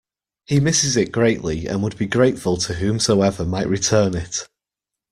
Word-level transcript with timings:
He 0.47 0.59
misses 0.59 0.97
it 0.97 1.11
greatly 1.11 1.67
and 1.67 1.83
would 1.83 1.95
be 1.95 2.07
very 2.07 2.31
grateful 2.31 2.57
to 2.57 2.73
whomsoever 2.73 3.45
might 3.45 3.67
return 3.69 4.15
it. 4.15 4.47